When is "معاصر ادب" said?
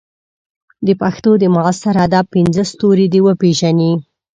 1.55-2.25